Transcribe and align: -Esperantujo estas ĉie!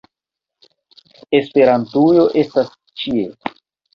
-Esperantujo 1.39 2.25
estas 2.45 2.73
ĉie! 3.03 3.29